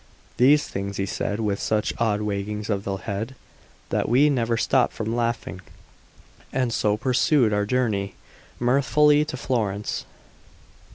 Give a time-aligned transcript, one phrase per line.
[0.37, 3.35] These things he said with such odd waggings of the head,
[3.89, 5.61] that we never stopped from laughing,
[6.51, 8.15] and so pursued our journey
[8.59, 10.05] mirthfully to Florence.